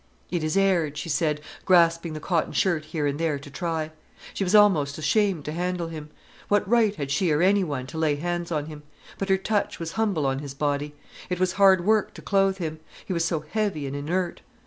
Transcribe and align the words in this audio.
"It 0.31 0.43
is 0.43 0.57
aired," 0.57 0.97
she 0.97 1.09
said, 1.09 1.41
grasping 1.63 2.13
the 2.13 2.19
cotton 2.19 2.53
shirt 2.53 2.85
here 2.85 3.05
and 3.05 3.19
there 3.19 3.37
to 3.37 3.51
try. 3.51 3.91
She 4.33 4.43
was 4.43 4.55
almost 4.55 4.97
ashamed 4.97 5.45
to 5.45 5.51
handle 5.51 5.89
him; 5.89 6.09
what 6.47 6.67
right 6.67 6.95
had 6.95 7.11
she 7.11 7.31
or 7.31 7.43
anyone 7.43 7.85
to 7.85 7.99
lay 7.99 8.15
hands 8.15 8.51
on 8.51 8.65
him; 8.65 8.81
but 9.19 9.29
her 9.29 9.37
touch 9.37 9.79
was 9.79 9.91
humble 9.91 10.25
on 10.25 10.39
his 10.39 10.55
body. 10.55 10.95
It 11.29 11.39
was 11.39 11.51
hard 11.51 11.85
work 11.85 12.15
to 12.15 12.21
clothe 12.23 12.57
him. 12.57 12.79
He 13.05 13.13
was 13.13 13.25
so 13.25 13.41
heavy 13.41 13.85
and 13.85 13.95
inert. 13.95 14.41